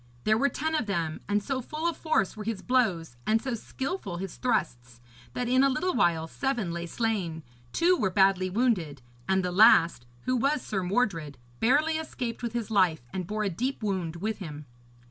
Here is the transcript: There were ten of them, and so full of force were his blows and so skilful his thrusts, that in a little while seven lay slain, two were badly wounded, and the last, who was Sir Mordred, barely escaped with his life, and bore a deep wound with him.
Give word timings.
There 0.23 0.35
were 0.35 0.49
ten 0.49 0.73
of 0.73 0.87
them, 0.87 1.21
and 1.29 1.43
so 1.43 1.61
full 1.61 1.87
of 1.87 1.95
force 1.95 2.35
were 2.35 2.43
his 2.43 2.63
blows 2.63 3.17
and 3.27 3.39
so 3.39 3.53
skilful 3.53 4.17
his 4.17 4.37
thrusts, 4.37 4.99
that 5.33 5.47
in 5.47 5.63
a 5.63 5.69
little 5.69 5.93
while 5.93 6.25
seven 6.27 6.71
lay 6.71 6.87
slain, 6.87 7.43
two 7.71 7.95
were 7.95 8.09
badly 8.09 8.49
wounded, 8.49 9.03
and 9.29 9.45
the 9.45 9.51
last, 9.51 10.07
who 10.21 10.35
was 10.35 10.63
Sir 10.63 10.81
Mordred, 10.81 11.37
barely 11.59 11.99
escaped 11.99 12.41
with 12.41 12.53
his 12.53 12.71
life, 12.71 13.03
and 13.13 13.27
bore 13.27 13.43
a 13.43 13.49
deep 13.51 13.83
wound 13.83 14.15
with 14.15 14.39
him. 14.39 14.65